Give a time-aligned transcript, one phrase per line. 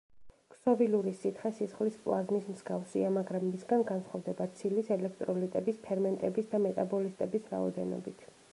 [0.51, 8.29] ქსოვილური სითხე სისხლის პლაზმის მსგავსია, მაგრამ მისგან განსხვავდება ცილის, ელექტროლიტების, ფერმენტების და მეტაბოლისტების რაოდენობით.